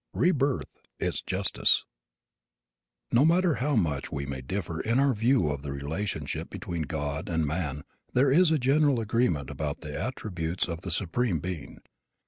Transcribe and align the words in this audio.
REBIRTH: 0.15 0.87
ITS 0.99 1.21
JUSTICE 1.21 1.85
No 3.11 3.23
matter 3.23 3.53
how 3.61 3.75
much 3.75 4.11
we 4.11 4.25
may 4.25 4.41
differ 4.41 4.79
in 4.81 4.99
our 4.99 5.13
view 5.13 5.49
of 5.51 5.61
the 5.61 5.71
relationship 5.71 6.49
between 6.49 6.81
God 6.81 7.29
and 7.29 7.45
man 7.45 7.83
there 8.11 8.31
is 8.31 8.49
general 8.49 8.99
agreement 8.99 9.51
about 9.51 9.81
the 9.81 9.95
attributes 9.95 10.67
of 10.67 10.81
the 10.81 10.89
Supreme 10.89 11.37
Being. 11.39 11.77